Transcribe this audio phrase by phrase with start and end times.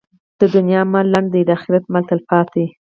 [0.39, 2.65] د دنیا مال لنډ دی، د اخرت مال تلپاتې.